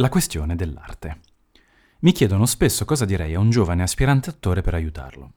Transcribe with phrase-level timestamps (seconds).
[0.00, 1.20] La questione dell'arte.
[2.02, 5.32] Mi chiedono spesso cosa direi a un giovane aspirante attore per aiutarlo.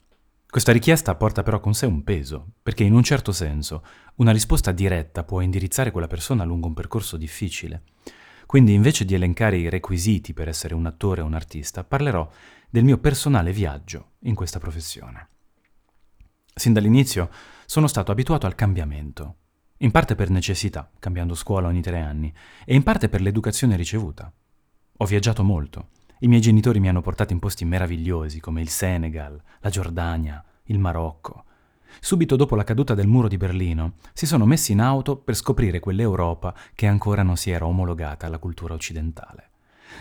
[0.47, 3.83] Questa richiesta porta però con sé un peso, perché in un certo senso
[4.17, 7.81] una risposta diretta può indirizzare quella persona lungo un percorso difficile.
[8.45, 12.29] Quindi invece di elencare i requisiti per essere un attore o un artista, parlerò
[12.69, 15.27] del mio personale viaggio in questa professione.
[16.53, 17.31] Sin dall'inizio
[17.65, 19.37] sono stato abituato al cambiamento,
[19.77, 22.31] in parte per necessità, cambiando scuola ogni tre anni,
[22.63, 24.31] e in parte per l'educazione ricevuta.
[25.01, 25.87] Ho viaggiato molto.
[26.19, 30.77] I miei genitori mi hanno portato in posti meravigliosi come il Senegal, la Giordania, il
[30.77, 31.45] Marocco.
[31.99, 35.79] Subito dopo la caduta del muro di Berlino, si sono messi in auto per scoprire
[35.79, 39.49] quell'Europa che ancora non si era omologata alla cultura occidentale.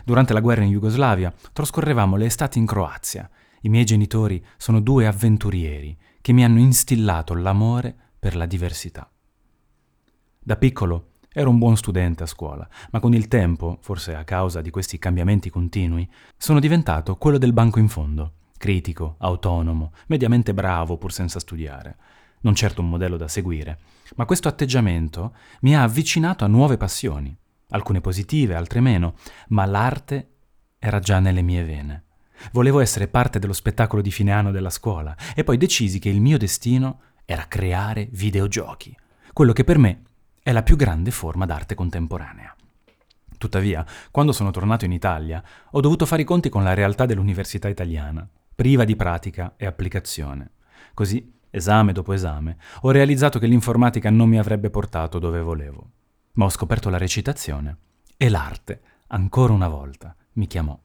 [0.04, 3.26] Durante la guerra in Jugoslavia trascorrevamo le estati in Croazia.
[3.62, 9.10] I miei genitori sono due avventurieri che mi hanno instillato l'amore per la diversità.
[10.38, 14.60] Da piccolo Ero un buon studente a scuola, ma con il tempo, forse a causa
[14.60, 20.96] di questi cambiamenti continui, sono diventato quello del banco in fondo, critico, autonomo, mediamente bravo
[20.96, 21.96] pur senza studiare.
[22.40, 23.78] Non certo un modello da seguire,
[24.16, 27.32] ma questo atteggiamento mi ha avvicinato a nuove passioni,
[27.68, 29.14] alcune positive, altre meno,
[29.50, 30.30] ma l'arte
[30.80, 32.04] era già nelle mie vene.
[32.50, 36.20] Volevo essere parte dello spettacolo di fine anno della scuola e poi decisi che il
[36.20, 38.96] mio destino era creare videogiochi,
[39.32, 40.02] quello che per me
[40.50, 42.54] è la più grande forma d'arte contemporanea.
[43.38, 47.68] Tuttavia, quando sono tornato in Italia, ho dovuto fare i conti con la realtà dell'università
[47.68, 50.50] italiana, priva di pratica e applicazione.
[50.92, 55.90] Così, esame dopo esame, ho realizzato che l'informatica non mi avrebbe portato dove volevo.
[56.32, 57.76] Ma ho scoperto la recitazione
[58.16, 60.76] e l'arte, ancora una volta, mi chiamò.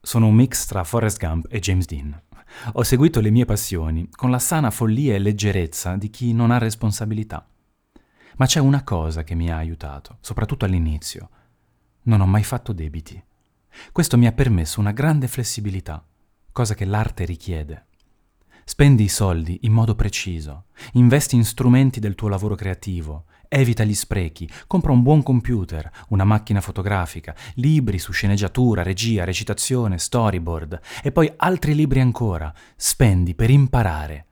[0.00, 2.20] Sono un mix tra Forrest Gump e James Dean.
[2.72, 6.58] Ho seguito le mie passioni con la sana follia e leggerezza di chi non ha
[6.58, 7.46] responsabilità.
[8.36, 11.28] Ma c'è una cosa che mi ha aiutato, soprattutto all'inizio.
[12.02, 13.22] Non ho mai fatto debiti.
[13.92, 16.04] Questo mi ha permesso una grande flessibilità,
[16.52, 17.86] cosa che l'arte richiede.
[18.64, 23.94] Spendi i soldi in modo preciso, investi in strumenti del tuo lavoro creativo, evita gli
[23.94, 31.12] sprechi, compra un buon computer, una macchina fotografica, libri su sceneggiatura, regia, recitazione, storyboard e
[31.12, 32.52] poi altri libri ancora.
[32.74, 34.26] Spendi per imparare,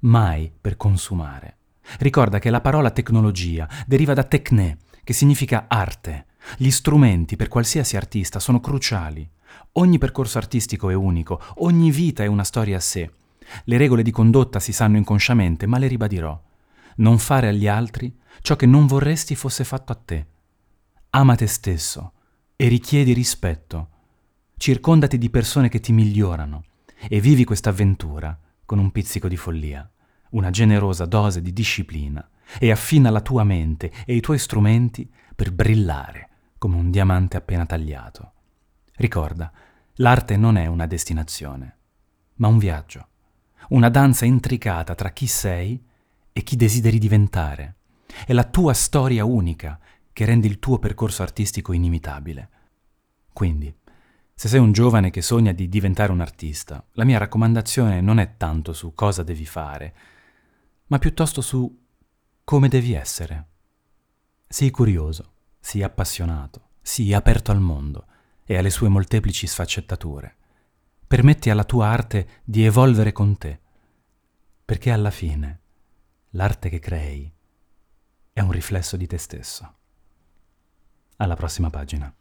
[0.00, 1.59] mai per consumare.
[1.98, 6.26] Ricorda che la parola tecnologia deriva da tecne, che significa arte.
[6.56, 9.28] Gli strumenti per qualsiasi artista sono cruciali.
[9.72, 13.10] Ogni percorso artistico è unico, ogni vita è una storia a sé.
[13.64, 16.40] Le regole di condotta si sanno inconsciamente, ma le ribadirò.
[16.96, 20.26] Non fare agli altri ciò che non vorresti fosse fatto a te.
[21.10, 22.12] Ama te stesso
[22.56, 23.88] e richiedi rispetto.
[24.56, 26.64] Circondati di persone che ti migliorano
[27.08, 29.90] e vivi questa avventura con un pizzico di follia
[30.30, 35.52] una generosa dose di disciplina e affina la tua mente e i tuoi strumenti per
[35.52, 38.32] brillare come un diamante appena tagliato.
[38.96, 39.50] Ricorda,
[39.94, 41.76] l'arte non è una destinazione,
[42.34, 43.06] ma un viaggio,
[43.70, 45.82] una danza intricata tra chi sei
[46.32, 47.76] e chi desideri diventare.
[48.26, 49.78] È la tua storia unica
[50.12, 52.48] che rende il tuo percorso artistico inimitabile.
[53.32, 53.74] Quindi,
[54.34, 58.36] se sei un giovane che sogna di diventare un artista, la mia raccomandazione non è
[58.36, 59.94] tanto su cosa devi fare,
[60.90, 61.86] ma piuttosto su
[62.42, 63.46] come devi essere.
[64.46, 68.06] Sii curioso, sii appassionato, sii aperto al mondo
[68.44, 70.36] e alle sue molteplici sfaccettature.
[71.06, 73.60] Permetti alla tua arte di evolvere con te,
[74.64, 75.60] perché alla fine
[76.30, 77.32] l'arte che crei
[78.32, 79.74] è un riflesso di te stesso.
[81.16, 82.12] Alla prossima pagina.